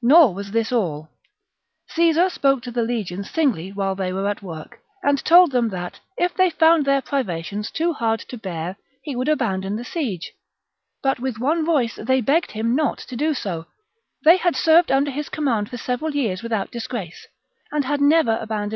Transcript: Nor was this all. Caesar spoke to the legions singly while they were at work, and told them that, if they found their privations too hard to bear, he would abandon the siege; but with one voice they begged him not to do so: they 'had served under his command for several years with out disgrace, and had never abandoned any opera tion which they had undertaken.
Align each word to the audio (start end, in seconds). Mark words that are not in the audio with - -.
Nor 0.00 0.32
was 0.32 0.52
this 0.52 0.72
all. 0.72 1.10
Caesar 1.90 2.30
spoke 2.30 2.62
to 2.62 2.70
the 2.70 2.80
legions 2.80 3.30
singly 3.30 3.70
while 3.70 3.94
they 3.94 4.14
were 4.14 4.26
at 4.26 4.40
work, 4.40 4.78
and 5.02 5.22
told 5.22 5.52
them 5.52 5.68
that, 5.68 6.00
if 6.16 6.32
they 6.34 6.48
found 6.48 6.86
their 6.86 7.02
privations 7.02 7.70
too 7.70 7.92
hard 7.92 8.18
to 8.30 8.38
bear, 8.38 8.78
he 9.02 9.14
would 9.14 9.28
abandon 9.28 9.76
the 9.76 9.84
siege; 9.84 10.32
but 11.02 11.20
with 11.20 11.38
one 11.38 11.66
voice 11.66 11.96
they 11.96 12.22
begged 12.22 12.52
him 12.52 12.74
not 12.74 12.96
to 12.96 13.14
do 13.14 13.34
so: 13.34 13.66
they 14.24 14.38
'had 14.38 14.56
served 14.56 14.90
under 14.90 15.10
his 15.10 15.28
command 15.28 15.68
for 15.68 15.76
several 15.76 16.14
years 16.14 16.42
with 16.42 16.50
out 16.54 16.70
disgrace, 16.70 17.26
and 17.70 17.84
had 17.84 18.00
never 18.00 18.06
abandoned 18.06 18.22
any 18.22 18.22
opera 18.22 18.26
tion 18.26 18.26
which 18.26 18.26
they 18.26 18.30
had 18.30 18.44
undertaken. 18.62 18.66